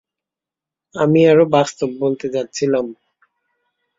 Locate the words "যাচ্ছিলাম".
2.29-2.85